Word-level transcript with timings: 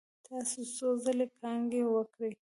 تاسو 0.27 0.59
څو 0.75 0.87
ځلې 1.03 1.25
کانګې 1.39 1.83
وکړې؟ 1.93 2.31